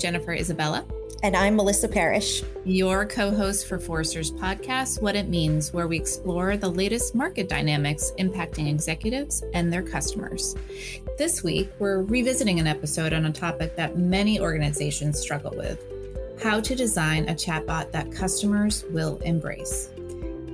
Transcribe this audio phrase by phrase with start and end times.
[0.00, 0.84] Jennifer Isabella.
[1.22, 2.42] And I'm Melissa Parrish.
[2.64, 7.46] Your co host for Forrester's podcast, What It Means, where we explore the latest market
[7.48, 10.56] dynamics impacting executives and their customers.
[11.18, 15.84] This week, we're revisiting an episode on a topic that many organizations struggle with
[16.42, 19.90] how to design a chatbot that customers will embrace.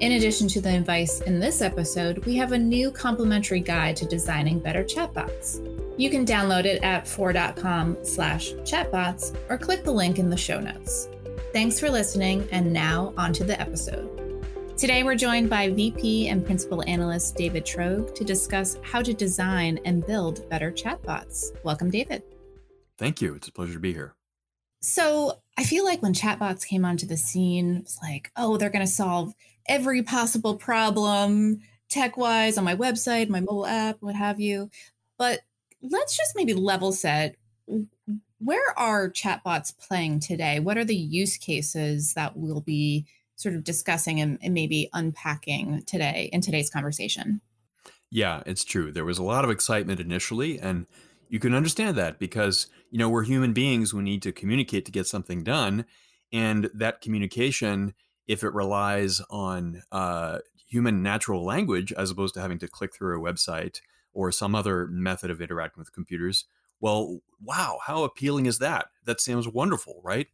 [0.00, 4.04] In addition to the advice in this episode, we have a new complimentary guide to
[4.04, 5.75] designing better chatbots.
[5.98, 10.60] You can download it at forr.com slash chatbots or click the link in the show
[10.60, 11.08] notes.
[11.54, 14.12] Thanks for listening, and now on to the episode.
[14.76, 19.80] Today, we're joined by VP and Principal Analyst David Truog to discuss how to design
[19.86, 21.46] and build better chatbots.
[21.64, 22.22] Welcome, David.
[22.98, 23.34] Thank you.
[23.34, 24.14] It's a pleasure to be here.
[24.82, 28.84] So, I feel like when chatbots came onto the scene, it's like, oh, they're going
[28.84, 29.32] to solve
[29.66, 34.68] every possible problem tech wise on my website, my mobile app, what have you.
[35.16, 35.40] But
[35.82, 37.36] let's just maybe level set
[38.38, 40.60] where are chatbots playing today?
[40.60, 45.82] What are the use cases that we'll be sort of discussing and, and, maybe unpacking
[45.82, 47.40] today in today's conversation?
[48.10, 48.92] Yeah, it's true.
[48.92, 50.86] There was a lot of excitement initially, and
[51.28, 53.92] you can understand that because you know we're human beings.
[53.92, 55.84] We need to communicate to get something done,
[56.32, 57.94] and that communication,
[58.28, 60.38] if it relies on uh,
[60.68, 63.80] human natural language as opposed to having to click through a website
[64.16, 66.46] or some other method of interacting with computers.
[66.80, 68.86] Well, wow, how appealing is that?
[69.04, 70.28] That sounds wonderful, right?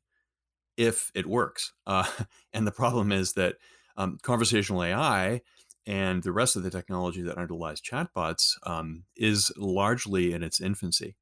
[0.76, 1.72] If it works.
[1.86, 2.06] Uh,
[2.52, 3.56] and the problem is that
[3.96, 5.42] um, conversational AI
[5.84, 11.16] and the rest of the technology that underlies chatbots um, is largely in its infancy.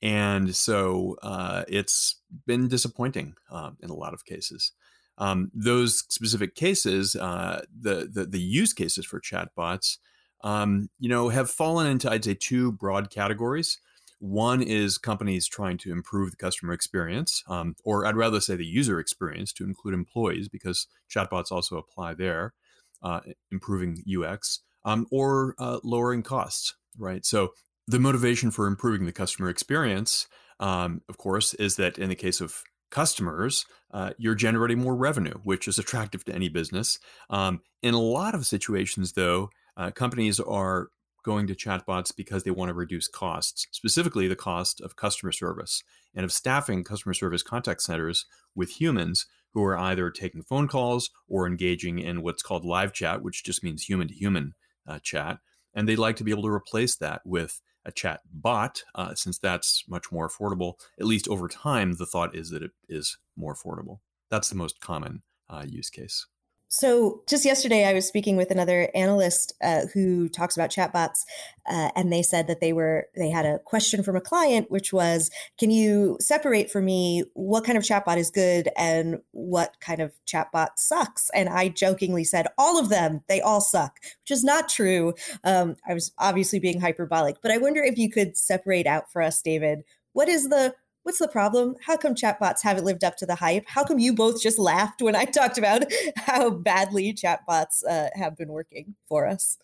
[0.00, 4.72] And so uh, it's been disappointing uh, in a lot of cases.
[5.18, 9.98] Um, those specific cases, uh, the, the, the use cases for chatbots,
[10.42, 13.78] um, you know, have fallen into, I'd say, two broad categories.
[14.20, 18.66] One is companies trying to improve the customer experience, um, or I'd rather say the
[18.66, 22.54] user experience to include employees because chatbots also apply there,
[23.02, 23.20] uh,
[23.52, 27.24] improving UX, um, or uh, lowering costs, right?
[27.24, 27.52] So
[27.86, 30.26] the motivation for improving the customer experience,
[30.58, 35.34] um, of course, is that in the case of customers, uh, you're generating more revenue,
[35.44, 36.98] which is attractive to any business.
[37.30, 40.88] Um, in a lot of situations, though, uh, companies are
[41.24, 45.82] going to chatbots because they want to reduce costs, specifically the cost of customer service
[46.14, 51.10] and of staffing customer service contact centers with humans who are either taking phone calls
[51.28, 54.54] or engaging in what's called live chat, which just means human to human
[55.02, 55.38] chat.
[55.74, 59.38] And they'd like to be able to replace that with a chat bot, uh, since
[59.38, 60.74] that's much more affordable.
[60.98, 63.98] At least over time, the thought is that it is more affordable.
[64.30, 66.26] That's the most common uh, use case.
[66.70, 71.24] So, just yesterday, I was speaking with another analyst uh, who talks about chatbots,
[71.66, 74.92] uh, and they said that they were they had a question from a client, which
[74.92, 80.00] was, "Can you separate for me what kind of chatbot is good and what kind
[80.00, 83.22] of chatbot sucks?" And I jokingly said, "All of them.
[83.28, 85.14] They all suck," which is not true.
[85.44, 89.22] Um, I was obviously being hyperbolic, but I wonder if you could separate out for
[89.22, 89.84] us, David.
[90.12, 90.74] What is the
[91.08, 91.74] what's the problem?
[91.80, 93.64] How come chatbots haven't lived up to the hype?
[93.66, 95.84] How come you both just laughed when I talked about
[96.16, 99.56] how badly chatbots uh, have been working for us?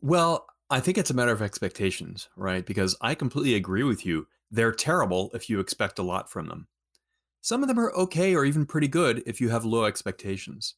[0.00, 2.64] Well, I think it's a matter of expectations, right?
[2.64, 4.28] Because I completely agree with you.
[4.48, 6.68] They're terrible if you expect a lot from them.
[7.40, 10.76] Some of them are okay or even pretty good if you have low expectations.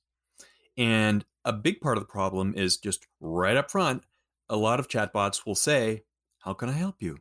[0.74, 4.04] And a big part of the problem is just right up front,
[4.48, 6.04] a lot of chatbots will say,
[6.38, 7.18] How can I help you?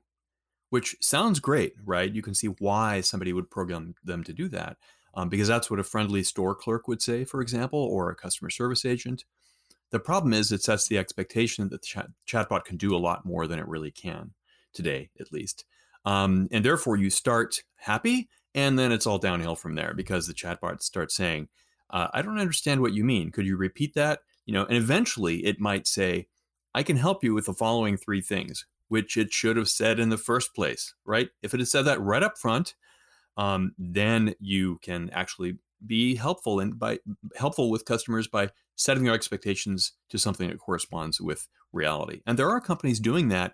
[0.72, 2.16] Which sounds great, right?
[2.16, 4.78] You can see why somebody would program them to do that.
[5.14, 8.50] Um, because that's what a friendly store clerk would say, for example, or a customer
[8.50, 9.26] service agent.
[9.90, 13.26] The problem is it sets the expectation that the chat, chatbot can do a lot
[13.26, 14.32] more than it really can
[14.74, 15.66] today, at least.
[16.06, 20.34] Um, and therefore, you start happy, and then it's all downhill from there because the
[20.34, 21.50] chatbot starts saying,
[21.90, 23.32] uh, "I don't understand what you mean.
[23.32, 26.30] Could you repeat that?" You know, and eventually it might say,
[26.74, 30.10] "I can help you with the following three things which it should have said in
[30.10, 31.30] the first place, right?
[31.42, 32.76] If it had said that right up front,
[33.38, 37.00] um, then you can actually be helpful and by
[37.38, 42.20] helpful with customers by setting their expectations to something that corresponds with reality.
[42.28, 43.54] And there are companies doing that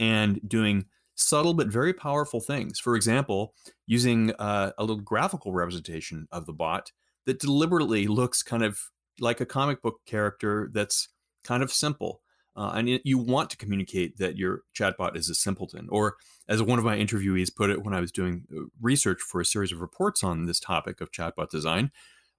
[0.00, 0.86] and doing
[1.16, 2.80] subtle but very powerful things.
[2.80, 3.52] For example,
[3.86, 6.92] using uh, a little graphical representation of the bot
[7.26, 8.80] that deliberately looks kind of
[9.20, 11.10] like a comic book character that's
[11.44, 12.22] kind of simple
[12.58, 15.86] uh, and you want to communicate that your chatbot is a simpleton.
[15.90, 16.16] Or,
[16.48, 19.44] as one of my interviewees put it when I was doing uh, research for a
[19.44, 21.92] series of reports on this topic of chatbot design,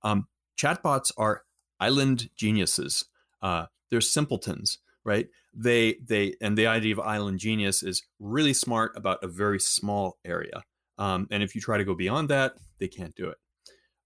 [0.04, 0.28] um,
[0.58, 1.44] chatbots are
[1.80, 3.06] island geniuses.
[3.42, 5.30] Uh, they're simpletons, right?
[5.54, 10.18] They they and the idea of island genius is really smart about a very small
[10.26, 10.64] area.
[10.98, 13.38] Um, and if you try to go beyond that, they can't do it.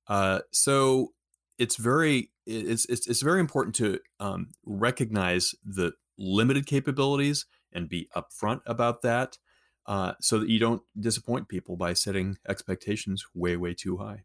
[0.07, 1.13] Uh, so
[1.57, 8.09] it's very it's, it's, it's very important to um, recognize the limited capabilities and be
[8.15, 9.37] upfront about that
[9.85, 14.23] uh, so that you don't disappoint people by setting expectations way way too high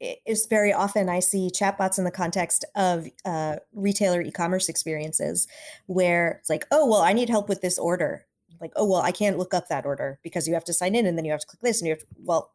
[0.00, 5.48] it's very often I see chatbots in the context of uh, retailer e-commerce experiences
[5.86, 8.24] where it's like, oh well, I need help with this order.
[8.60, 11.06] Like, oh well, I can't look up that order because you have to sign in
[11.06, 12.52] and then you have to click this and you have to, well,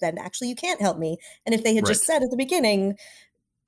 [0.00, 1.18] then actually you can't help me.
[1.44, 1.90] And if they had right.
[1.90, 2.96] just said at the beginning,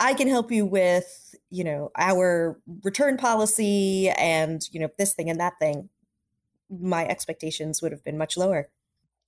[0.03, 5.31] I can help you with, you know, our return policy and, you know, this thing
[5.31, 5.89] and that thing,
[6.69, 8.69] my expectations would have been much lower.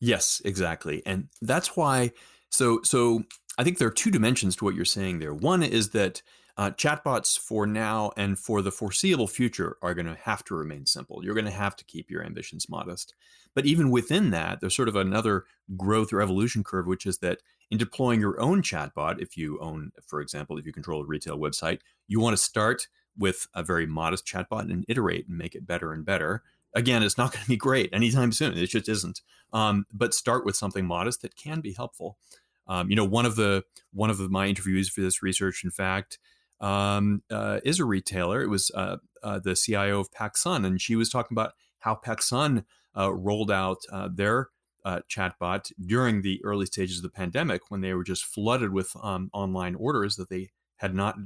[0.00, 1.02] Yes, exactly.
[1.06, 2.10] And that's why
[2.50, 3.22] so so
[3.56, 5.32] I think there are two dimensions to what you're saying there.
[5.32, 6.22] One is that
[6.56, 10.86] uh, chatbots for now and for the foreseeable future are going to have to remain
[10.86, 11.24] simple.
[11.24, 13.14] You're going to have to keep your ambitions modest.
[13.54, 15.44] But even within that, there's sort of another
[15.76, 19.92] growth or evolution curve, which is that in deploying your own chatbot, if you own,
[20.06, 23.86] for example, if you control a retail website, you want to start with a very
[23.86, 26.42] modest chatbot and iterate and make it better and better.
[26.74, 28.56] Again, it's not going to be great anytime soon.
[28.56, 29.20] It just isn't.
[29.52, 32.18] Um, but start with something modest that can be helpful.
[32.66, 35.70] Um, you know, one of the one of the, my interviews for this research, in
[35.70, 36.18] fact,
[36.60, 38.42] um, uh, is a retailer.
[38.42, 42.64] It was uh, uh, the CIO of PacSun, and she was talking about how PacSun
[42.96, 44.48] uh, rolled out uh, their
[44.84, 48.92] uh, chatbot during the early stages of the pandemic when they were just flooded with
[49.02, 51.16] um, online orders that they had not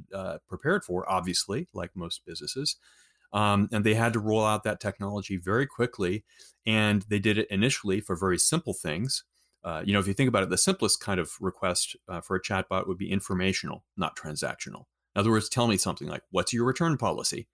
[0.49, 2.77] prepared for, obviously, like most businesses.
[3.33, 6.25] Um, and they had to roll out that technology very quickly.
[6.67, 9.25] And they did it initially for very simple things
[9.65, 12.37] uh, you know, if you think about it, the simplest kind of request uh, for
[12.37, 14.85] a chatbot would be informational, not transactional.
[15.15, 17.49] In other words, tell me something like, what's your return policy?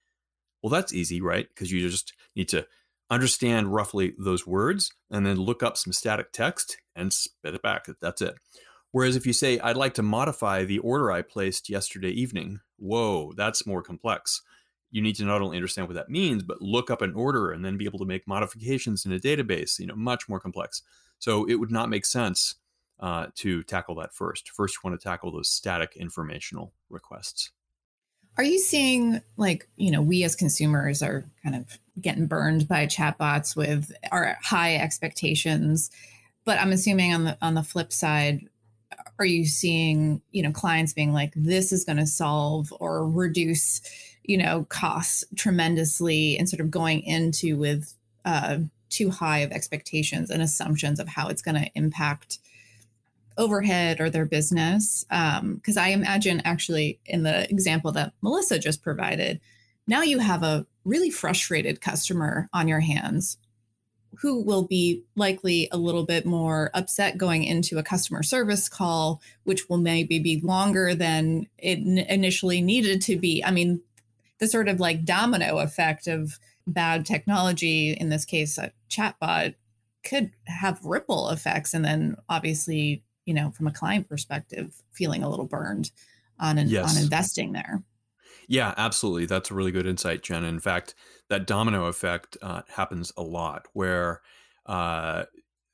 [0.62, 1.48] Well, that's easy, right?
[1.48, 2.66] Because you just need to
[3.14, 7.86] understand roughly those words and then look up some static text and spit it back.
[8.00, 8.34] That's it.
[8.92, 13.32] Whereas if you say, I'd like to modify the order I placed yesterday evening, whoa,
[13.36, 14.42] that's more complex.
[14.90, 17.64] You need to not only understand what that means, but look up an order and
[17.64, 20.82] then be able to make modifications in a database, you know, much more complex.
[21.18, 22.54] So it would not make sense
[23.00, 24.50] uh, to tackle that first.
[24.50, 27.50] First, you want to tackle those static informational requests.
[28.36, 32.86] Are you seeing like, you know, we as consumers are kind of getting burned by
[32.86, 35.90] chatbots with our high expectations,
[36.44, 38.48] but I'm assuming on the on the flip side,
[39.18, 43.80] are you seeing, you know, clients being like this is going to solve or reduce,
[44.24, 47.94] you know, costs tremendously and sort of going into with
[48.24, 48.58] uh,
[48.90, 52.38] too high of expectations and assumptions of how it's going to impact
[53.36, 55.04] overhead or their business.
[55.08, 59.40] Because um, I imagine, actually, in the example that Melissa just provided,
[59.86, 63.38] now you have a really frustrated customer on your hands
[64.20, 69.20] who will be likely a little bit more upset going into a customer service call,
[69.44, 71.78] which will maybe be longer than it
[72.08, 73.42] initially needed to be.
[73.44, 73.80] I mean,
[74.38, 79.54] the sort of like domino effect of bad technology, in this case, a chatbot,
[80.04, 81.74] could have ripple effects.
[81.74, 85.90] And then obviously, you know, from a client perspective, feeling a little burned
[86.38, 86.96] on, an, yes.
[86.96, 87.82] on investing there.
[88.48, 89.26] Yeah, absolutely.
[89.26, 90.44] That's a really good insight, Jen.
[90.44, 90.94] In fact,
[91.28, 94.20] that domino effect uh, happens a lot where
[94.66, 95.24] uh,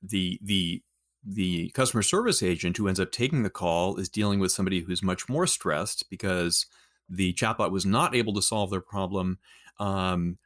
[0.03, 0.83] the the
[1.25, 5.03] the customer service agent who ends up taking the call is dealing with somebody who's
[5.03, 6.65] much more stressed because
[7.09, 9.39] the chatbot was not able to solve their problem
[9.79, 10.39] um,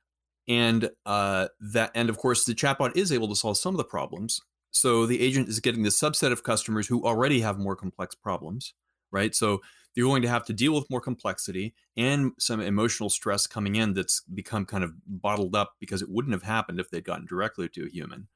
[0.48, 3.84] and uh, that and of course the chatbot is able to solve some of the
[3.84, 4.40] problems
[4.70, 8.74] so the agent is getting the subset of customers who already have more complex problems
[9.12, 9.60] right so
[9.94, 13.94] you're going to have to deal with more complexity and some emotional stress coming in
[13.94, 17.68] that's become kind of bottled up because it wouldn't have happened if they'd gotten directly
[17.68, 18.28] to a human.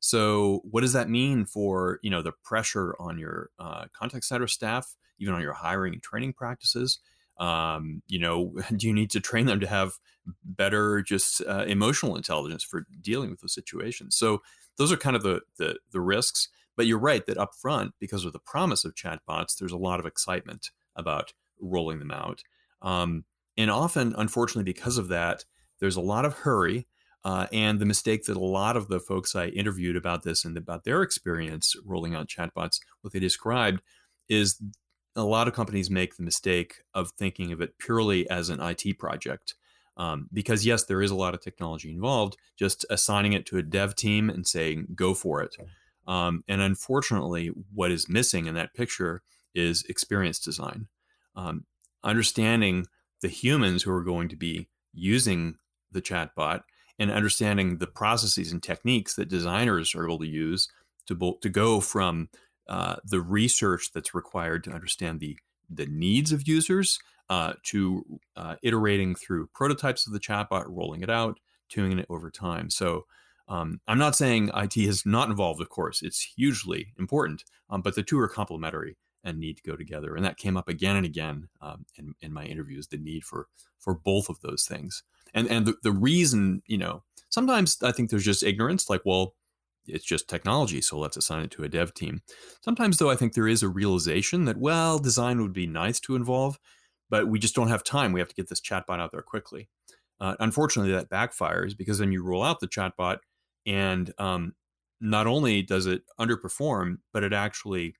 [0.00, 4.46] So what does that mean for you know the pressure on your uh, contact center
[4.46, 6.98] staff even on your hiring and training practices?
[7.38, 9.92] Um, you know do you need to train them to have
[10.44, 14.16] better just uh, emotional intelligence for dealing with those situations?
[14.16, 14.42] So
[14.76, 16.48] those are kind of the, the, the risks.
[16.76, 19.98] But you're right that up front because of the promise of chatbots there's a lot
[19.98, 22.42] of excitement about rolling them out
[22.82, 23.24] um,
[23.56, 25.44] and often unfortunately because of that
[25.80, 26.86] there's a lot of hurry
[27.26, 30.56] uh, and the mistake that a lot of the folks I interviewed about this and
[30.56, 33.82] about their experience rolling out chatbots, what they described
[34.28, 34.62] is
[35.16, 39.00] a lot of companies make the mistake of thinking of it purely as an IT
[39.00, 39.54] project.
[39.96, 42.36] Um, because yes, there is a lot of technology involved.
[42.56, 45.56] Just assigning it to a dev team and saying go for it.
[46.06, 49.22] Um, and unfortunately, what is missing in that picture
[49.56, 50.86] is experience design.
[51.34, 51.64] Um,
[52.04, 52.86] understanding
[53.22, 55.56] the humans who are going to be using
[55.90, 56.62] the chatbot
[56.98, 60.68] and understanding the processes and techniques that designers are able to use
[61.06, 62.28] to bo- to go from
[62.68, 65.36] uh, the research that's required to understand the
[65.68, 66.98] the needs of users
[67.28, 68.04] uh, to
[68.36, 72.70] uh, iterating through prototypes of the chatbot, rolling it out, tuning it over time.
[72.70, 73.06] So
[73.48, 77.94] um, I'm not saying IT is not involved, of course, it's hugely important, um, but
[77.94, 78.96] the two are complementary
[79.26, 80.14] and need to go together.
[80.14, 83.48] And that came up again and again um, in, in my interviews, the need for
[83.78, 85.02] for both of those things.
[85.34, 89.34] And and the, the reason, you know, sometimes I think there's just ignorance, like, well,
[89.86, 92.22] it's just technology, so let's assign it to a dev team.
[92.64, 96.16] Sometimes, though, I think there is a realization that, well, design would be nice to
[96.16, 96.58] involve,
[97.10, 98.12] but we just don't have time.
[98.12, 99.68] We have to get this chatbot out there quickly.
[100.20, 103.18] Uh, unfortunately, that backfires because then you roll out the chatbot,
[103.64, 104.54] and um,
[105.00, 107.94] not only does it underperform, but it actually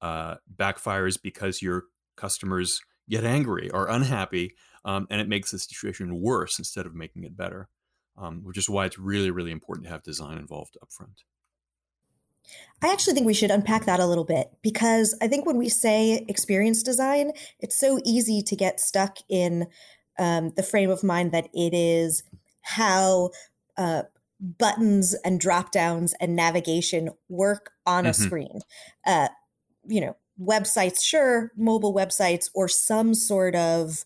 [0.00, 1.84] uh, backfires because your
[2.16, 7.24] customers get angry or unhappy, um, and it makes the situation worse instead of making
[7.24, 7.68] it better.
[8.16, 11.22] Um, which is why it's really, really important to have design involved upfront.
[12.82, 15.68] I actually think we should unpack that a little bit because I think when we
[15.68, 19.66] say experience design, it's so easy to get stuck in
[20.18, 22.22] um, the frame of mind that it is
[22.62, 23.30] how
[23.76, 24.02] uh,
[24.40, 28.10] buttons and drop downs and navigation work on mm-hmm.
[28.10, 28.60] a screen.
[29.06, 29.28] Uh,
[29.88, 34.04] you know, websites, sure, mobile websites, or some sort of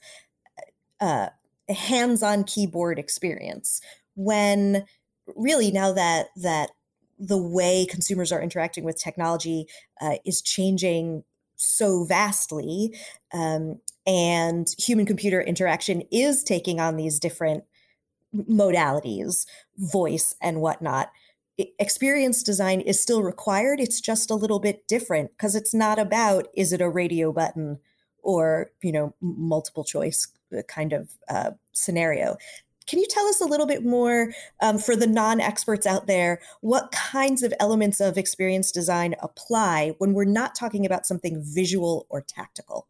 [1.00, 1.28] uh,
[1.68, 3.80] hands on keyboard experience.
[4.14, 4.84] When
[5.36, 6.70] really now that that
[7.18, 9.66] the way consumers are interacting with technology
[10.00, 11.22] uh, is changing
[11.56, 12.96] so vastly
[13.32, 17.62] um, and human computer interaction is taking on these different
[18.34, 19.46] modalities
[19.78, 21.12] voice and whatnot
[21.58, 26.48] experience design is still required it's just a little bit different because it's not about
[26.54, 27.78] is it a radio button
[28.22, 32.36] or you know multiple choice uh, kind of uh, scenario
[32.86, 36.40] can you tell us a little bit more um, for the non experts out there
[36.60, 42.06] what kinds of elements of experience design apply when we're not talking about something visual
[42.10, 42.88] or tactical?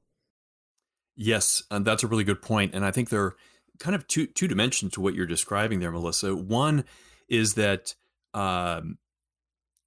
[1.15, 2.75] Yes, and that's a really good point.
[2.75, 3.37] And I think there are
[3.79, 6.35] kind of two two dimensions to what you're describing there, Melissa.
[6.35, 6.85] One
[7.29, 7.95] is that
[8.35, 8.99] um,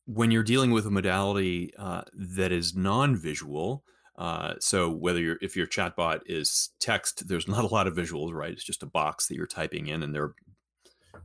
[0.06, 3.84] when you're dealing with a modality uh, that is non-visual,
[4.18, 8.34] uh, so whether you're if your chatbot is text, there's not a lot of visuals,
[8.34, 8.52] right?
[8.52, 10.36] It's just a box that you're typing in, and there are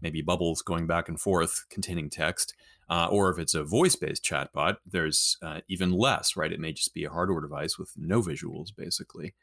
[0.01, 2.55] maybe bubbles going back and forth containing text.
[2.89, 6.53] Uh, or if it's a voice-based chatbot, there's uh, even less, right?
[6.53, 9.35] It may just be a hardware device with no visuals, basically.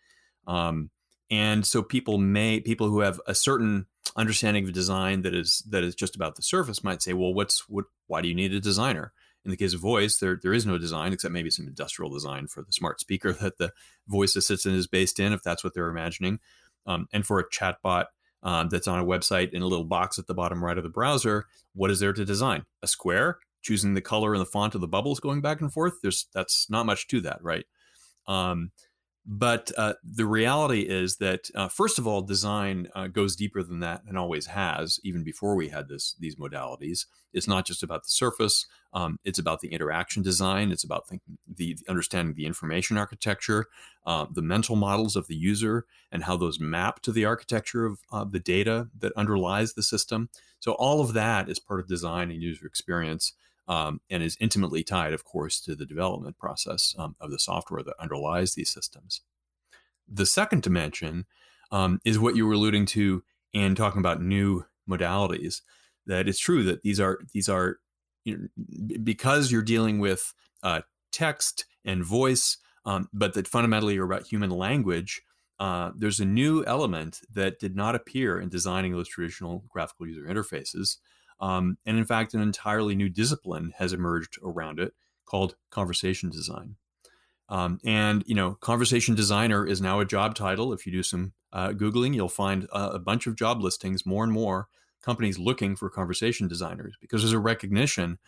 [0.45, 0.89] Um,
[1.29, 5.83] and so people may people who have a certain understanding of design that is that
[5.83, 7.85] is just about the surface might say, well, what's what?
[8.07, 9.13] Why do you need a designer?
[9.45, 12.47] In the case of voice, there there is no design except maybe some industrial design
[12.47, 13.71] for the smart speaker that the
[14.07, 16.39] voice assistant is based in, if that's what they're imagining.
[16.85, 18.05] Um, and for a chatbot
[18.43, 20.89] um, that's on a website in a little box at the bottom right of the
[20.89, 22.65] browser, what is there to design?
[22.81, 25.95] A square, choosing the color and the font of the bubbles going back and forth.
[26.01, 27.65] There's that's not much to that, right?
[28.27, 28.71] Um,
[29.29, 33.81] but uh, the reality is that, uh, first of all, design uh, goes deeper than
[33.81, 37.05] that and always has, even before we had this these modalities.
[37.33, 40.71] It's not just about the surface; um, it's about the interaction design.
[40.71, 41.19] It's about the,
[41.53, 43.65] the understanding the information architecture,
[44.05, 48.31] uh, the mental models of the user, and how those map to the architecture of
[48.31, 50.29] the data that underlies the system.
[50.59, 53.33] So all of that is part of design and user experience
[53.67, 57.83] um, and is intimately tied, of course, to the development process um, of the software
[57.83, 59.21] that underlies these systems.
[60.07, 61.25] The second dimension
[61.71, 65.61] um, is what you were alluding to in talking about new modalities.
[66.05, 67.79] That it's true that these are these are
[68.23, 70.33] you know, because you're dealing with
[70.63, 70.81] uh,
[71.11, 75.21] text and voice, um, but that fundamentally you're about human language.
[75.59, 80.21] Uh, there's a new element that did not appear in designing those traditional graphical user
[80.23, 80.97] interfaces,
[81.39, 84.93] um, and in fact, an entirely new discipline has emerged around it
[85.25, 86.75] called conversation design.
[87.49, 90.73] Um, and you know, conversation designer is now a job title.
[90.73, 94.05] If you do some uh, googling, you'll find a, bunch of job listings.
[94.05, 94.67] More and more
[95.01, 98.19] companies looking for conversation designers because there's a recognition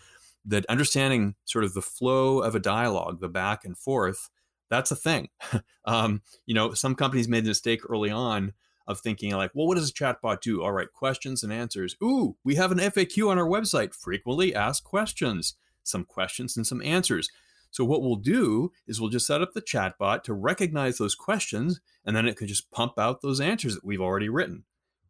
[0.45, 4.29] that understanding sort of the flow of a dialogue, the back and forth,
[4.69, 5.29] that's a thing.
[5.85, 8.53] um, you know, some companies made the mistake early on
[8.89, 10.63] of thinking like, well, what does a chatbot do?
[10.63, 11.95] All right, questions and answers.
[12.03, 13.93] Ooh, we have an FAQ on our website.
[13.93, 15.53] Frequently asked questions,
[15.83, 17.29] some questions and some answers.
[17.69, 21.79] So what we'll do is we'll just set up the chatbot to recognize those questions,
[22.03, 24.63] and then it could just pump out those answers that we've already written.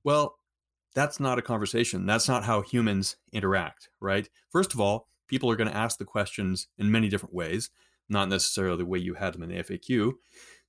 [0.04, 0.36] Well,
[0.94, 2.06] that's not a conversation.
[2.06, 4.28] That's not how humans interact, right?
[4.50, 7.70] First of all, people are going to ask the questions in many different ways,
[8.10, 10.16] not necessarily the way you had them in the FAQ.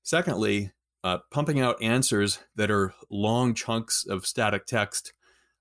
[0.05, 0.71] Secondly,
[1.02, 5.12] uh, pumping out answers that are long chunks of static text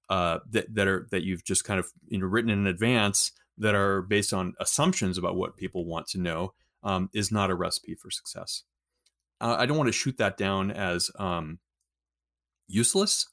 [0.10, 3.76] uh, that that are that you've just kind of you know written in advance that
[3.76, 6.54] are based on assumptions about what people want to know
[6.84, 8.64] um, is not a recipe for success.
[9.42, 11.60] Uh, I don't want to shoot that down as um,
[12.68, 13.28] useless.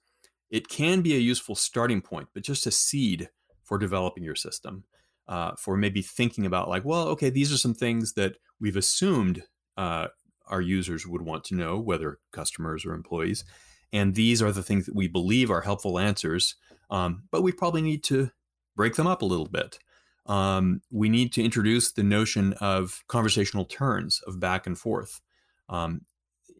[0.51, 3.31] It can be a useful starting point, but just a seed
[3.65, 4.85] for developing your system,
[5.29, 9.43] uh, for maybe thinking about, like, well, okay, these are some things that we've assumed
[9.77, 10.09] uh,
[10.47, 13.45] our users would want to know, whether customers or employees.
[13.93, 16.57] And these are the things that we believe are helpful answers,
[16.91, 18.31] um, but we probably need to
[18.75, 19.79] break them up a little bit.
[20.27, 25.21] Um, we need to introduce the notion of conversational turns of back and forth.
[25.69, 26.03] Um,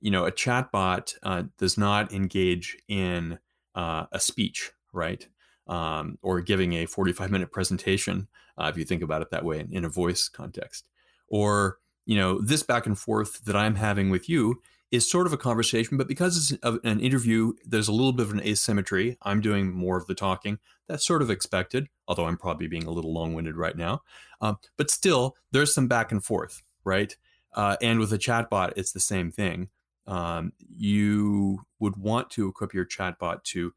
[0.01, 3.39] you know, a chatbot uh, does not engage in
[3.75, 5.27] uh, a speech, right?
[5.67, 9.59] Um, or giving a 45 minute presentation, uh, if you think about it that way
[9.59, 10.89] in, in a voice context.
[11.29, 15.33] Or, you know, this back and forth that I'm having with you is sort of
[15.33, 19.19] a conversation, but because it's an interview, there's a little bit of an asymmetry.
[19.23, 20.59] I'm doing more of the talking.
[20.87, 24.03] That's sort of expected, although I'm probably being a little long winded right now.
[24.41, 27.17] Um, but still, there's some back and forth, right?
[27.55, 29.69] Uh, and with a chatbot, it's the same thing.
[30.07, 33.73] Um, you would want to equip your chatbot to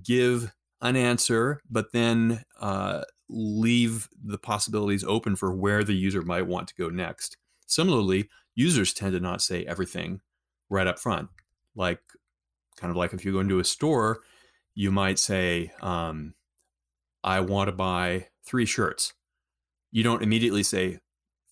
[0.00, 6.46] give an answer, but then uh, leave the possibilities open for where the user might
[6.46, 7.36] want to go next.
[7.72, 10.20] Similarly, users tend to not say everything
[10.68, 11.30] right up front.
[11.74, 12.00] Like,
[12.76, 14.20] kind of like if you go into a store,
[14.74, 16.34] you might say, um,
[17.24, 19.14] I want to buy three shirts.
[19.90, 20.98] You don't immediately say,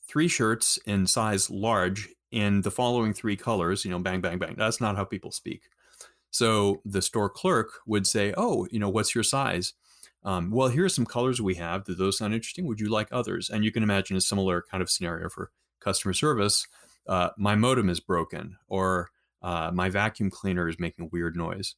[0.07, 4.57] three shirts in size large in the following three colors, you know, bang, bang, bang.
[4.59, 5.63] That's not how people speak.
[6.31, 9.73] So the store clerk would say, Oh, you know, what's your size?
[10.23, 11.85] Um, well, here are some colors we have.
[11.85, 12.67] Do those sound interesting?
[12.67, 13.49] Would you like others?
[13.49, 15.51] And you can imagine a similar kind of scenario for
[15.81, 16.67] customer service
[17.11, 19.11] uh, my modem is broken or
[19.43, 21.75] uh, my vacuum cleaner is making a weird noise.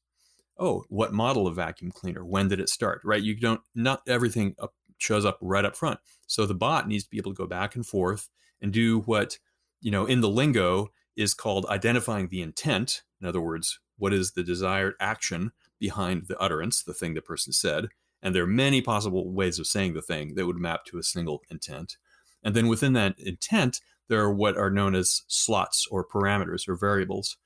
[0.59, 2.25] Oh, what model of vacuum cleaner?
[2.25, 3.01] When did it start?
[3.05, 3.23] Right?
[3.23, 6.01] You don't, not everything up, shows up right up front.
[6.27, 8.29] So the bot needs to be able to go back and forth
[8.61, 9.39] and do what,
[9.81, 13.03] you know, in the lingo is called identifying the intent.
[13.21, 17.53] In other words, what is the desired action behind the utterance, the thing the person
[17.53, 17.89] said?
[18.23, 21.03] And there are many possible ways of saying the thing that would map to a
[21.03, 21.97] single intent.
[22.43, 23.81] And then within that intent,
[24.13, 27.39] there are what are known as slots or parameters or variables,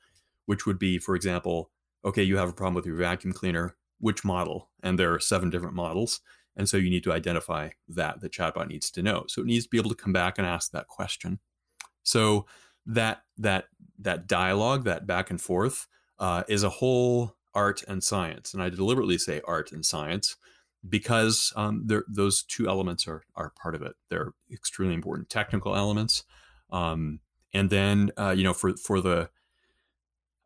[0.47, 1.71] which would be, for example,
[2.05, 4.69] okay, you have a problem with your vacuum cleaner, which model?
[4.83, 6.21] And there are seven different models.
[6.57, 9.27] And so you need to identify that the chatbot needs to know.
[9.29, 11.39] So it needs to be able to come back and ask that question.
[12.03, 12.47] So
[12.85, 13.67] that that
[14.01, 15.87] that dialogue, that back and forth,
[16.19, 18.55] uh, is a whole art and science.
[18.55, 20.35] And I deliberately say art and science
[20.89, 23.95] because um, those two elements are are part of it.
[24.11, 26.25] They're extremely important technical elements,
[26.71, 27.21] um,
[27.53, 29.31] and then, uh, you know, for for the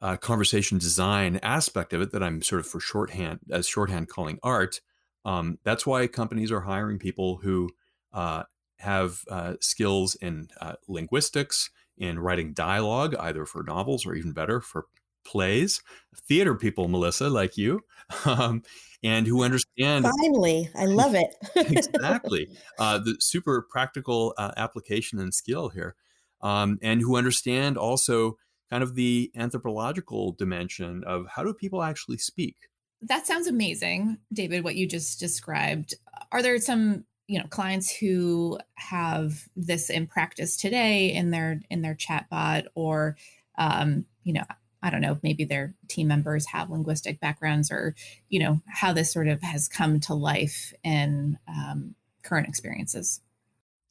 [0.03, 4.39] uh, conversation design aspect of it, that I'm sort of for shorthand as shorthand calling
[4.43, 4.81] art.
[5.25, 7.71] Um, that's why companies are hiring people who
[8.13, 8.45] uh,
[8.79, 14.61] have uh, skills in uh, linguistics, in writing dialogue, either for novels or even better
[14.61, 14.87] for
[15.25, 15.83] plays,
[16.17, 17.81] theater people, Melissa, like you,
[18.25, 18.63] um,
[19.03, 20.07] and who understand.
[20.21, 21.37] Finally, I love it.
[21.57, 22.49] exactly.
[22.79, 25.95] Uh, the super practical uh, application and skill here
[26.43, 28.37] um, and who understand also
[28.71, 32.57] kind of the anthropological dimension of how do people actually speak.
[33.03, 35.95] That sounds amazing, David, what you just described.
[36.31, 41.81] Are there some you know clients who have this in practice today in their in
[41.81, 43.17] their chatbot or
[43.57, 44.43] um, you know
[44.83, 47.95] i don't know maybe their team members have linguistic backgrounds or
[48.31, 53.21] you know how this sort of has come to life in um, current experiences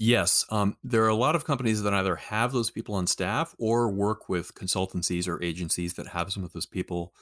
[0.02, 3.54] Yes, um, there are a lot of companies that either have those people on staff
[3.60, 7.14] or work with consultancies or agencies that have some of those people.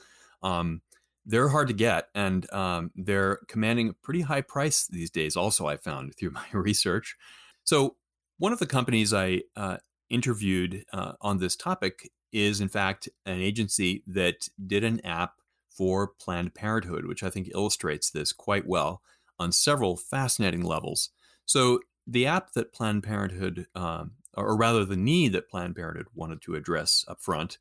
[0.44, 0.82] Um,
[1.26, 5.36] they're hard to get, and um, they're commanding a pretty high price these days.
[5.36, 7.16] Also, I found through my research.
[7.64, 7.96] So,
[8.38, 9.78] one of the companies I uh,
[10.12, 15.34] interviewed uh, on this topic is, in fact, an agency that did an app
[15.72, 19.02] for Planned Parenthood, which I think illustrates this quite well
[19.40, 21.10] on several fascinating levels.
[21.46, 26.42] So the app that Planned Parenthood, um, or rather the need that Planned Parenthood wanted
[26.44, 27.58] to address up front,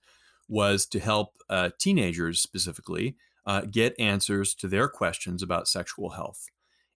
[0.49, 6.47] was to help uh, teenagers specifically uh, get answers to their questions about sexual health.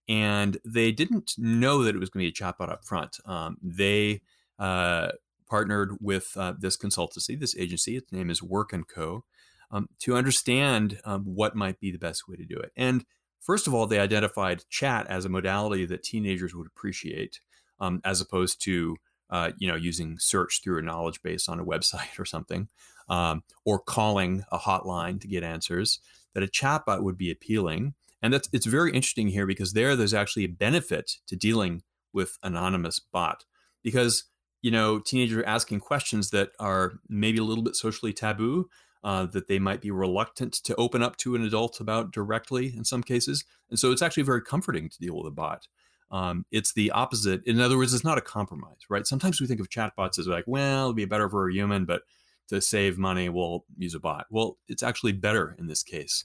[0.09, 3.19] And they didn't know that it was going to be a chatbot up front.
[3.25, 4.23] Um, they
[4.59, 5.09] uh,
[5.49, 7.97] partnered with uh, this consultancy, this agency.
[7.97, 9.25] Its name is Work and Co.
[9.73, 12.73] Um, to understand um, what might be the best way to do it.
[12.77, 13.05] And
[13.41, 17.41] First of all, they identified chat as a modality that teenagers would appreciate,
[17.81, 18.97] um, as opposed to
[19.31, 22.69] uh, you know using search through a knowledge base on a website or something,
[23.09, 26.01] um, or calling a hotline to get answers.
[26.33, 30.15] That a chatbot would be appealing, and that's it's very interesting here because there there's
[30.15, 33.45] actually a benefit to dealing with anonymous bot
[33.83, 34.25] because
[34.63, 38.69] you know teenagers are asking questions that are maybe a little bit socially taboo
[39.03, 42.85] uh, that they might be reluctant to open up to an adult about directly in
[42.85, 45.69] some cases and so it's actually very comforting to deal with a bot.
[46.11, 47.45] Um, it's the opposite.
[47.47, 49.07] In other words it's not a compromise right?
[49.07, 52.03] Sometimes we think of chatbots as like well it'd be better for a human but
[52.49, 54.27] to save money we'll use a bot.
[54.31, 56.25] Well it's actually better in this case.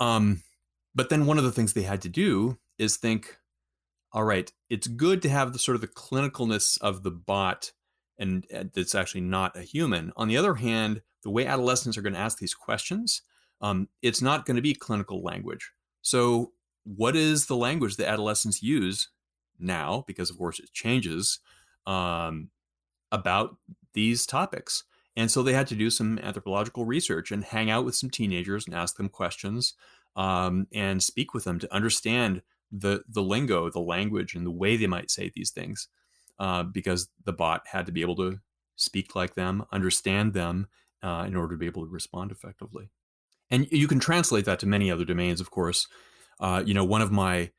[0.00, 0.42] Um,
[0.94, 3.38] but then one of the things they had to do is think
[4.14, 7.72] all right, it's good to have the sort of the clinicalness of the bot
[8.18, 10.12] and that's actually not a human.
[10.16, 13.22] On the other hand, the way adolescents are going to ask these questions,
[13.60, 15.72] um, it's not going to be clinical language.
[16.02, 16.52] So,
[16.84, 19.08] what is the language that adolescents use
[19.58, 20.04] now?
[20.06, 21.40] Because, of course, it changes
[21.86, 22.50] um,
[23.10, 23.56] about
[23.94, 24.84] these topics.
[25.16, 28.66] And so they had to do some anthropological research and hang out with some teenagers
[28.66, 29.74] and ask them questions
[30.16, 34.76] um, and speak with them to understand the the lingo, the language, and the way
[34.76, 35.88] they might say these things,
[36.38, 38.38] uh, because the bot had to be able to
[38.76, 40.66] speak like them, understand them,
[41.02, 42.90] uh, in order to be able to respond effectively.
[43.50, 45.86] And you can translate that to many other domains, of course.
[46.40, 47.50] Uh, you know, one of my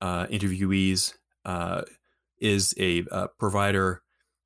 [0.00, 1.82] uh, interviewees uh,
[2.40, 3.02] is a
[3.38, 4.02] provider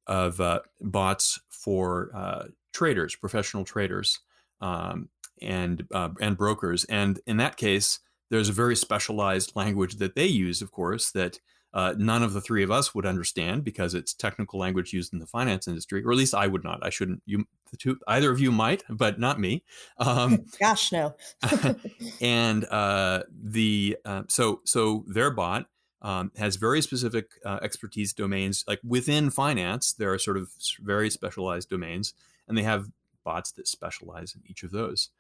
[0.07, 0.41] of
[0.81, 4.19] bots for traders, professional traders,
[4.61, 5.09] um,
[5.41, 5.87] and
[6.21, 6.85] and brokers.
[6.85, 11.39] And in that case, there's a very specialized language that they use, of course, that
[11.73, 15.21] uh, none of the three of us would understand because it's technical language used in
[15.21, 16.85] the finance industry, or at least I would not.
[16.85, 17.23] I shouldn't.
[17.27, 19.63] You, the two, either of you might, but not me.
[19.99, 21.15] Um, Gosh, no.
[22.21, 25.67] and uh, the uh, so so their bot
[26.03, 28.65] um, has very specific uh, expertise domains.
[28.67, 32.15] Like within finance, there are sort of very specialized domains,
[32.49, 32.89] and they have
[33.25, 35.11] bots that specialize in each of those.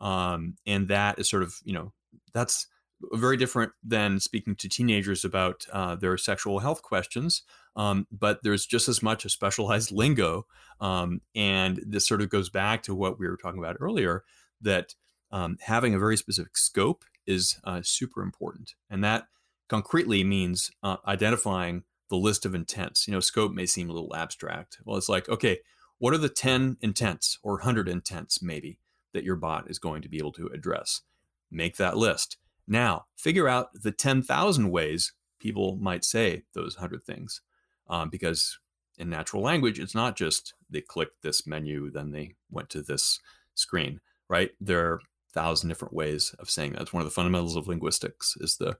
[0.00, 1.92] Um, and that is sort of you know
[2.32, 2.66] that's
[3.12, 7.42] very different than speaking to teenagers about uh, their sexual health questions.
[7.76, 10.46] Um, but there's just as much a specialized lingo.
[10.80, 14.24] Um, and this sort of goes back to what we were talking about earlier
[14.60, 14.94] that
[15.30, 18.74] um, having a very specific scope is uh, super important.
[18.90, 19.26] And that
[19.68, 23.06] concretely means uh, identifying the list of intents.
[23.06, 24.78] You know, scope may seem a little abstract.
[24.84, 25.58] Well, it's like, okay,
[25.98, 28.78] what are the 10 intents or 100 intents maybe
[29.12, 31.02] that your bot is going to be able to address?
[31.50, 32.36] make that list.
[32.68, 37.40] Now, figure out the 10,000 ways people might say those 100 things.
[37.88, 38.58] Um, because
[38.98, 43.18] in natural language, it's not just they clicked this menu, then they went to this
[43.54, 44.50] screen, right?
[44.60, 45.00] There are
[45.32, 46.82] thousand different ways of saying that.
[46.82, 48.76] It's one of the fundamentals of linguistics is the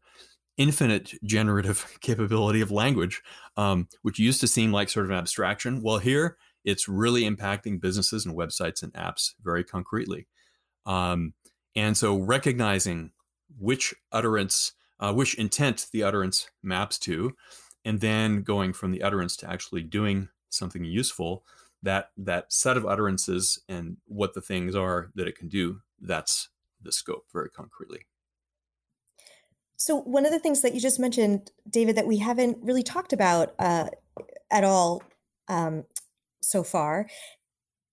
[0.57, 3.23] infinite generative capability of language,
[3.57, 5.83] um, which used to seem like sort of an abstraction.
[5.83, 10.27] Well, here it's really impacting businesses and websites and apps very concretely.
[10.85, 11.33] Um,
[11.77, 13.13] and so recognizing
[13.59, 17.35] which utterance, uh, which intent the utterance maps to,
[17.85, 21.45] and then going from the utterance to actually doing something useful,
[21.83, 26.49] that that set of utterances and what the things are that it can do, that's
[26.83, 28.07] the scope very concretely.
[29.77, 33.13] So one of the things that you just mentioned, David, that we haven't really talked
[33.13, 33.89] about uh,
[34.51, 35.03] at all
[35.47, 35.85] um,
[36.41, 37.07] so far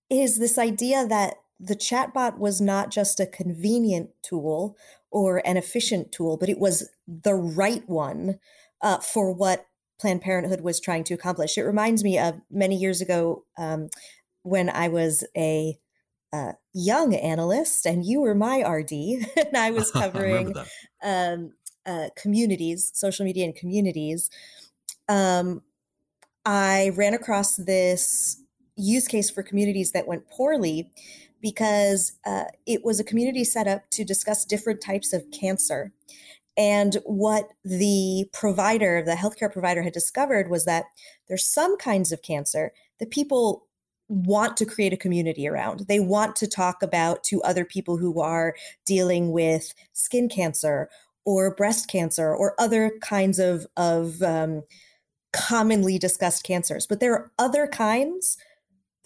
[0.09, 4.75] is this idea that the chatbot was not just a convenient tool
[5.15, 8.37] or an efficient tool, but it was the right one
[8.81, 9.65] uh, for what
[9.97, 11.57] Planned Parenthood was trying to accomplish.
[11.57, 13.87] It reminds me of many years ago um,
[14.43, 15.77] when I was a
[16.33, 18.91] uh, young analyst and you were my RD,
[19.37, 20.53] and I was covering
[21.01, 21.53] I um,
[21.85, 24.29] uh, communities, social media and communities.
[25.07, 25.61] Um,
[26.43, 28.41] I ran across this
[28.75, 30.91] use case for communities that went poorly
[31.45, 35.93] because uh, it was a community set up to discuss different types of cancer.
[36.57, 40.85] And what the provider, the healthcare provider, had discovered was that
[41.27, 43.67] there's some kinds of cancer that people
[44.07, 45.81] want to create a community around.
[45.81, 48.55] They want to talk about to other people who are
[48.87, 50.89] dealing with skin cancer
[51.25, 54.63] or breast cancer or other kinds of, of um,
[55.31, 56.87] commonly discussed cancers.
[56.87, 58.35] But there are other kinds.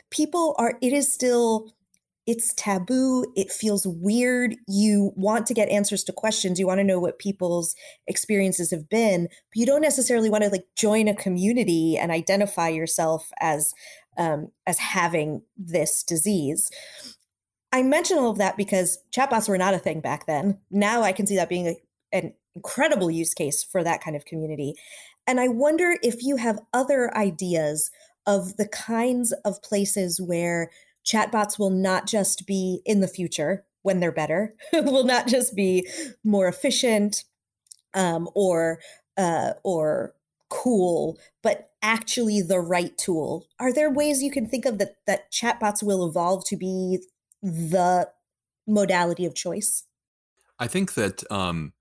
[0.10, 1.74] People are, it is still
[2.30, 3.26] it's taboo.
[3.36, 4.56] It feels weird.
[4.68, 6.60] You want to get answers to questions.
[6.60, 7.74] You want to know what people's
[8.06, 12.70] experiences have been, but you don't necessarily want to like join a community and identify
[12.70, 13.74] yourself as
[14.16, 16.70] um, as having this disease.
[17.72, 20.60] I mention all of that because chatbots were not a thing back then.
[20.70, 21.76] Now I can see that being a,
[22.12, 24.76] an incredible use case for that kind of community.
[25.26, 27.90] And I wonder if you have other ideas
[28.28, 30.70] of the kinds of places where
[31.10, 35.88] chatbots will not just be in the future when they're better, will not just be
[36.24, 37.24] more efficient
[37.94, 38.80] um, or
[39.18, 40.14] uh, or
[40.50, 43.48] cool, but actually the right tool.
[43.60, 47.00] Are there ways you can think of that that chatbots will evolve to be
[47.42, 48.10] the
[48.68, 49.86] modality of choice?
[50.60, 51.74] I think that um,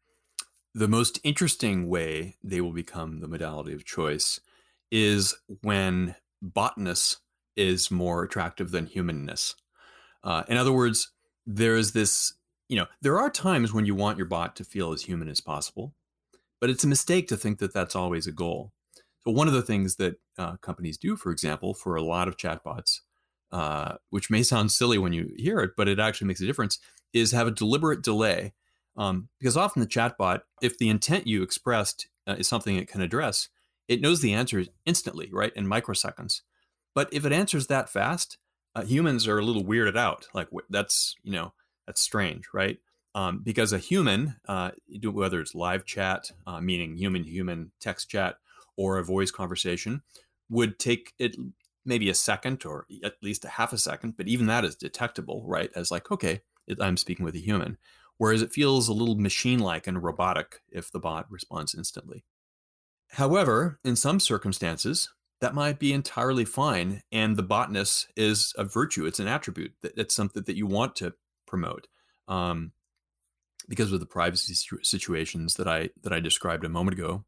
[0.74, 4.40] the most interesting way they will become the modality of choice
[4.90, 7.16] is when botness
[7.58, 9.54] is more attractive than humanness.
[10.22, 11.12] Uh, in other words,
[11.46, 12.34] there is this,
[12.68, 15.40] you know, there are times when you want your bot to feel as human as
[15.40, 15.94] possible,
[16.60, 18.72] but it's a mistake to think that that's always a goal.
[19.24, 22.36] So, one of the things that uh, companies do, for example, for a lot of
[22.36, 23.00] chatbots,
[23.50, 26.78] uh, which may sound silly when you hear it, but it actually makes a difference,
[27.12, 28.52] is have a deliberate delay.
[28.96, 33.00] Um, because often the chatbot, if the intent you expressed uh, is something it can
[33.00, 33.48] address,
[33.86, 36.42] it knows the answer instantly, right, in microseconds.
[36.98, 38.38] But if it answers that fast,
[38.74, 40.26] uh, humans are a little weirded out.
[40.34, 41.52] Like that's you know
[41.86, 42.78] that's strange, right?
[43.14, 44.72] Um, because a human, uh,
[45.04, 48.38] whether it's live chat, uh, meaning human human text chat,
[48.76, 50.02] or a voice conversation,
[50.50, 51.36] would take it
[51.84, 55.44] maybe a second or at least a half a second, but even that is detectable,
[55.46, 55.70] right?
[55.76, 56.40] As like, okay,
[56.80, 57.78] I'm speaking with a human.
[58.16, 62.24] Whereas it feels a little machine like and robotic if the bot responds instantly.
[63.10, 67.02] However, in some circumstances, that might be entirely fine.
[67.12, 70.96] And the botness is a virtue, it's an attribute, that, it's something that you want
[70.96, 71.14] to
[71.46, 71.86] promote.
[72.26, 72.72] Um,
[73.68, 77.24] because of the privacy situations that I that I described a moment ago.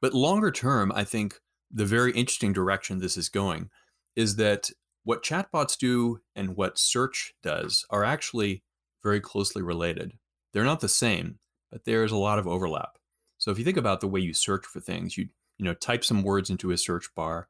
[0.00, 3.70] But longer term, I think the very interesting direction this is going
[4.16, 4.70] is that
[5.04, 8.62] what chatbots do and what search does are actually
[9.02, 10.12] very closely related.
[10.52, 11.38] They're not the same,
[11.70, 12.98] but there's a lot of overlap.
[13.38, 15.28] So if you think about the way you search for things, you
[15.60, 17.46] you know type some words into a search bar.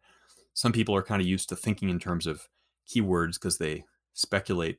[0.52, 2.48] Some people are kind of used to thinking in terms of
[2.92, 4.78] keywords because they speculate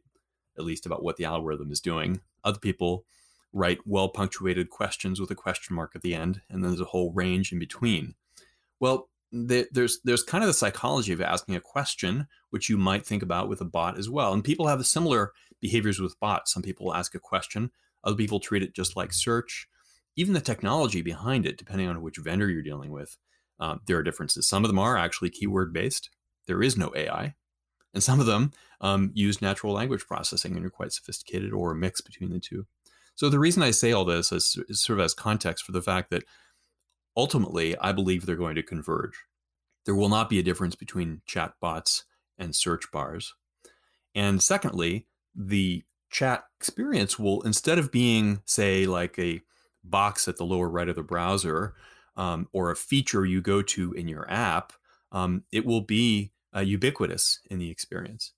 [0.57, 2.19] at least about what the algorithm is doing.
[2.43, 3.05] Other people
[3.53, 6.85] write well punctuated questions with a question mark at the end, and then there's a
[6.85, 8.15] whole range in between.
[8.81, 13.23] Well, there's there's kind of the psychology of asking a question, which you might think
[13.23, 14.33] about with a bot as well.
[14.33, 16.51] And people have similar behaviors with bots.
[16.51, 17.71] Some people ask a question,
[18.03, 19.69] other people treat it just like search.
[20.15, 23.17] Even the technology behind it, depending on which vendor you're dealing with,
[23.59, 24.47] um, there are differences.
[24.47, 26.09] Some of them are actually keyword based.
[26.47, 27.35] There is no AI,
[27.93, 31.75] and some of them um, use natural language processing and are quite sophisticated, or a
[31.75, 32.65] mix between the two.
[33.15, 35.81] So the reason I say all this is, is sort of as context for the
[35.81, 36.23] fact that
[37.15, 39.25] ultimately, I believe they're going to converge.
[39.85, 42.05] There will not be a difference between chat bots
[42.37, 43.33] and search bars.
[44.15, 49.41] And secondly, the chat experience will, instead of being, say, like a
[49.83, 51.73] box at the lower right of the browser
[52.17, 54.73] um, or a feature you go to in your app,
[55.11, 58.33] um, it will be uh, ubiquitous in the experience.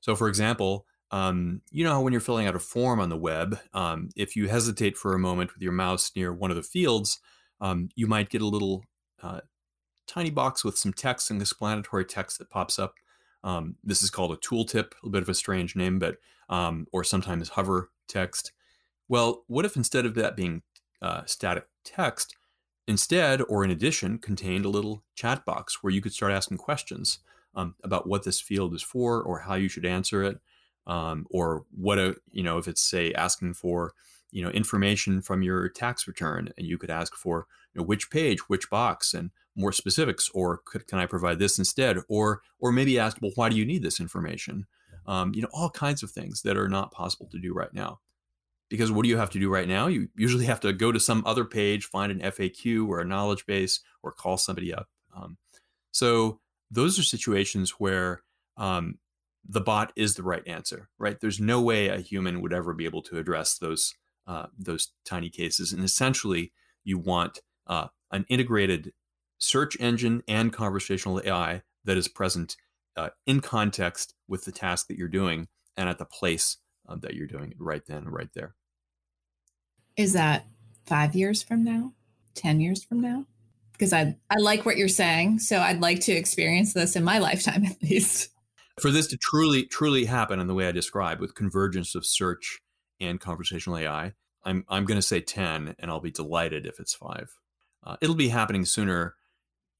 [0.00, 3.58] So, for example, um, you know when you're filling out a form on the web,
[3.74, 7.20] um, if you hesitate for a moment with your mouse near one of the fields,
[7.60, 8.84] um, you might get a little
[9.22, 9.40] uh,
[10.06, 12.94] tiny box with some text and explanatory text that pops up.
[13.44, 16.16] Um, this is called a tooltip, a bit of a strange name, but
[16.48, 18.52] um, or sometimes hover text.
[19.08, 20.62] Well, what if instead of that being
[21.02, 22.36] uh, static text,
[22.86, 27.18] instead or in addition contained a little chat box where you could start asking questions
[27.54, 30.38] um, about what this field is for or how you should answer it,
[30.86, 33.92] um, or what a you know if it's say asking for
[34.30, 38.10] you know information from your tax return and you could ask for you know, which
[38.10, 41.98] page which box and more specifics or could, can i provide this instead?
[42.08, 44.66] Or or maybe ask well why do you need this information?
[45.06, 48.00] Um, you know all kinds of things that are not possible to do right now
[48.68, 51.00] because what do you have to do right now you usually have to go to
[51.00, 55.36] some other page find an faq or a knowledge base or call somebody up um,
[55.92, 58.22] so those are situations where
[58.56, 58.98] um,
[59.48, 62.84] the bot is the right answer right there's no way a human would ever be
[62.84, 63.94] able to address those
[64.26, 65.72] uh, those tiny cases.
[65.72, 66.52] And essentially,
[66.84, 68.92] you want uh, an integrated
[69.38, 72.56] search engine and conversational AI that is present
[72.96, 76.56] uh, in context with the task that you're doing and at the place
[76.88, 78.54] uh, that you're doing right then and right there.
[79.96, 80.46] Is that
[80.84, 81.92] five years from now?
[82.34, 83.24] 10 years from now?
[83.72, 85.38] Because I, I like what you're saying.
[85.40, 88.30] So I'd like to experience this in my lifetime at least.
[88.80, 92.60] For this to truly, truly happen in the way I described with convergence of search
[93.00, 94.12] and conversational AI.
[94.44, 97.36] I'm I'm going to say ten, and I'll be delighted if it's five.
[97.82, 99.16] Uh, it'll be happening sooner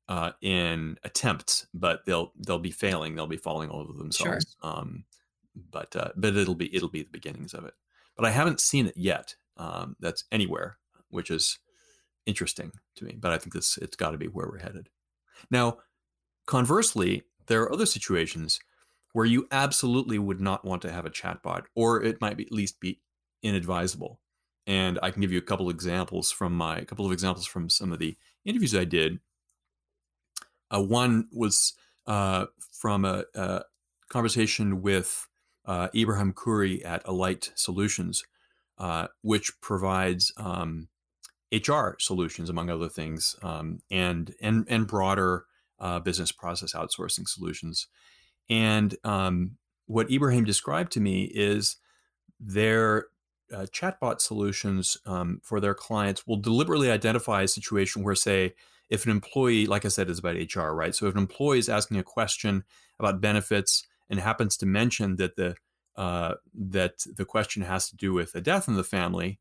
[0.08, 3.14] uh, in attempts, but they'll they'll be failing.
[3.14, 4.56] They'll be falling all over themselves.
[4.60, 4.70] Sure.
[4.70, 5.04] Um,
[5.70, 7.74] but uh, but it'll be it'll be the beginnings of it.
[8.16, 9.34] But I haven't seen it yet.
[9.56, 10.78] Um, that's anywhere,
[11.10, 11.58] which is
[12.26, 13.16] interesting to me.
[13.18, 14.88] But I think this it's got to be where we're headed.
[15.50, 15.78] Now,
[16.46, 18.60] conversely, there are other situations
[19.12, 22.52] where you absolutely would not want to have a chatbot, or it might be, at
[22.52, 23.00] least be
[23.42, 24.20] inadvisable.
[24.66, 27.70] And I can give you a couple examples from my a couple of examples from
[27.70, 29.20] some of the interviews I did.
[30.70, 31.74] Uh, one was
[32.06, 33.62] uh, from a, a,
[34.08, 35.26] conversation with
[35.66, 38.24] uh, Ibrahim Khoury at Alight Solutions,
[38.78, 40.88] uh, which provides um,
[41.52, 45.44] HR solutions, among other things, um, and and and broader
[45.78, 47.88] uh, business process outsourcing solutions.
[48.48, 51.76] And um, what Ibrahim described to me is
[52.38, 53.06] their
[53.52, 58.54] uh, chatbot solutions um, for their clients will deliberately identify a situation where, say,
[58.88, 60.94] if an employee, like I said, is about HR, right?
[60.94, 62.64] So if an employee is asking a question
[62.98, 65.56] about benefits and happens to mention that the
[65.96, 69.40] uh, that the question has to do with a death in the family,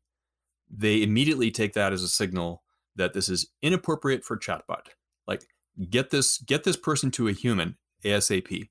[0.70, 2.62] they immediately take that as a signal
[2.96, 4.86] that this is inappropriate for chatbot.
[5.26, 5.46] Like
[5.90, 8.68] get this get this person to a human ASAP,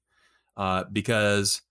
[0.58, 1.62] uh, because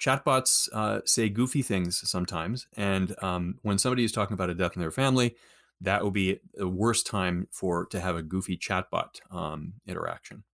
[0.00, 4.76] chatbots uh, say goofy things sometimes, and um, when somebody is talking about a death
[4.76, 5.34] in their family,
[5.80, 10.44] that would be the worst time for to have a goofy chatbot um, interaction.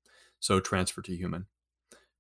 [0.41, 1.47] So transfer to human.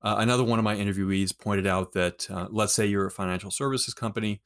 [0.04, 3.50] Uh, another one of my interviewees pointed out that uh, let's say you're a financial
[3.50, 4.42] services company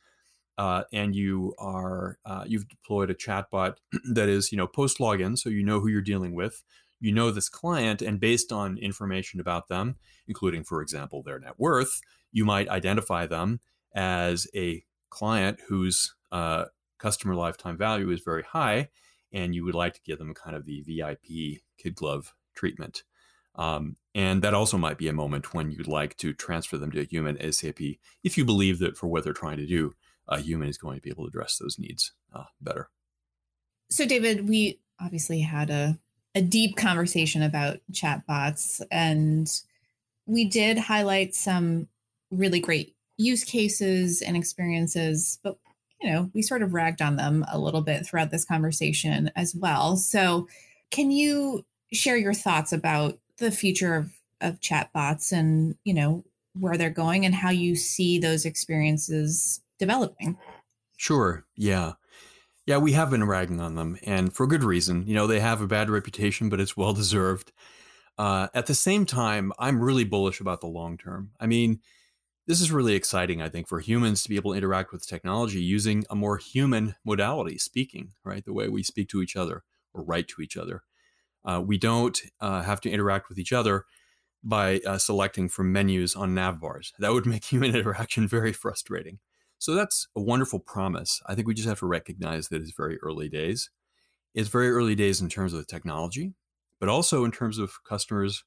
[0.57, 3.75] uh, and you are uh, you've deployed a chatbot
[4.13, 6.63] that is you know post login, so you know who you're dealing with.
[7.01, 11.55] You know this client, and based on information about them, including, for example, their net
[11.57, 12.01] worth,
[12.33, 13.61] you might identify them
[13.95, 16.65] as a client whose uh,
[16.99, 18.89] customer lifetime value is very high,
[19.33, 23.05] and you would like to give them kind of the VIP kid glove treatment.
[23.59, 27.01] Um, and that also might be a moment when you'd like to transfer them to
[27.01, 29.93] a human ASAP if you believe that for what they're trying to do,
[30.29, 32.89] a human is going to be able to address those needs uh, better.
[33.91, 35.99] So, David, we obviously had a,
[36.35, 39.51] a deep conversation about chatbots, and
[40.27, 41.89] we did highlight some
[42.31, 45.59] really great use cases and experiences, but
[46.01, 49.55] you know, we sort of ragged on them a little bit throughout this conversation as
[49.55, 49.97] well.
[49.97, 50.49] So,
[50.91, 56.25] can you share your thoughts about the future of, of chatbots and, you know,
[56.55, 60.37] where they're going and how you see those experiences developing?
[60.97, 61.45] Sure.
[61.57, 61.93] Yeah.
[62.67, 65.07] Yeah, we have been ragging on them, and for good reason.
[65.07, 67.51] You know, they have a bad reputation, but it's well deserved.
[68.19, 71.31] Uh, at the same time, I'm really bullish about the long term.
[71.41, 71.81] I mean,
[72.47, 75.63] this is really exciting, I think, for humans to be able to interact with technology
[75.63, 78.45] using a more human modality, speaking, right?
[78.45, 79.63] The way we speak to each other
[79.95, 80.83] or write to each other.
[81.49, 83.87] Uh, we don't uh, have to interact with each other
[84.45, 86.93] by uh, selecting from menus on nav bars.
[86.99, 89.19] That would make human interaction very frustrating.
[89.59, 91.21] So that's a wonderful promise.
[91.27, 93.71] I think we just have to recognize that it's very early days.
[94.35, 96.35] It's very early days in terms of the technology,
[96.79, 98.45] but also in terms of customers'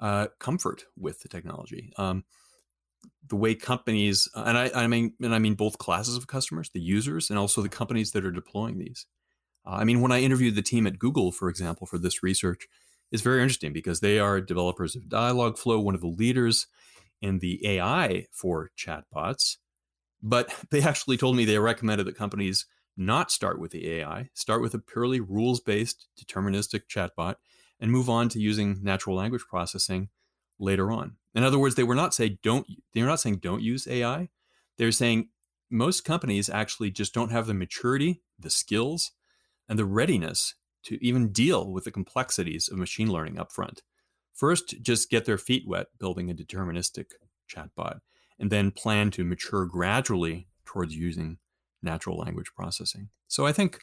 [0.00, 1.92] uh, comfort with the technology.
[1.96, 2.24] Um,
[3.28, 6.80] the way companies and I, I mean and I mean both classes of customers, the
[6.80, 9.06] users and also the companies that are deploying these.
[9.66, 12.66] Uh, I mean, when I interviewed the team at Google, for example, for this research,
[13.10, 16.66] it's very interesting because they are developers of Dialogflow, one of the leaders
[17.20, 19.56] in the AI for chatbots.
[20.22, 24.60] But they actually told me they recommended that companies not start with the AI, start
[24.60, 27.36] with a purely rules based deterministic chatbot,
[27.80, 30.08] and move on to using natural language processing
[30.58, 31.16] later on.
[31.34, 34.28] In other words, they were not saying don't they're not saying don't use AI.
[34.78, 35.28] They're saying
[35.70, 39.12] most companies actually just don't have the maturity, the skills,
[39.72, 43.78] and the readiness to even deal with the complexities of machine learning upfront.
[44.34, 47.06] First, just get their feet wet building a deterministic
[47.50, 48.00] chatbot,
[48.38, 51.38] and then plan to mature gradually towards using
[51.82, 53.08] natural language processing.
[53.28, 53.80] So I think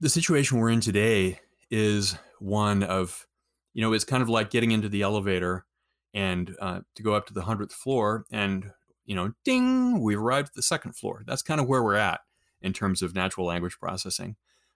[0.00, 1.38] the situation we're in today
[1.70, 3.28] is one of
[3.74, 5.64] you know, it's kind of like getting into the elevator
[6.12, 8.72] and uh, to go up to the 100th floor and,
[9.06, 11.22] you know, ding, we've arrived at the second floor.
[11.24, 12.22] That's kind of where we're at
[12.60, 14.34] in terms of natural language processing.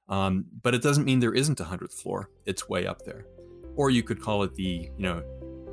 [0.08, 2.30] Um, but it doesn't mean there isn't a 100th floor.
[2.44, 3.26] It's way up there.
[3.74, 5.22] Or you could call it the, you know,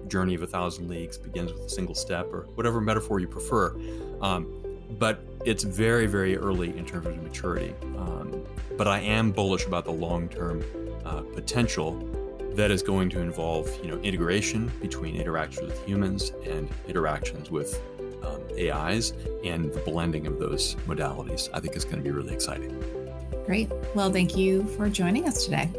[0.07, 3.75] journey of a thousand leagues begins with a single step or whatever metaphor you prefer.
[4.21, 4.63] Um,
[4.99, 7.73] but it's very, very early in terms of maturity.
[7.97, 8.43] Um,
[8.77, 10.63] but I am bullish about the long term
[11.05, 12.09] uh, potential
[12.55, 17.81] that is going to involve you know integration between interactions with humans and interactions with
[18.23, 19.13] um, AIs
[19.43, 21.49] and the blending of those modalities.
[21.53, 23.02] I think is going to be really exciting.
[23.45, 23.69] Great.
[23.93, 25.69] Well, thank you for joining us today.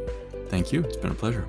[0.49, 0.83] Thank you.
[0.83, 1.47] It's been a pleasure.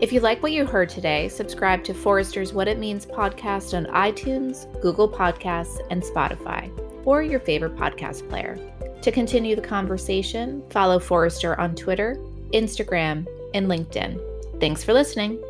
[0.00, 3.86] If you like what you heard today, subscribe to Forrester's What It Means podcast on
[3.92, 6.70] iTunes, Google Podcasts, and Spotify,
[7.04, 8.56] or your favorite podcast player.
[9.02, 12.16] To continue the conversation, follow Forrester on Twitter,
[12.52, 14.60] Instagram, and LinkedIn.
[14.60, 15.42] Thanks for listening.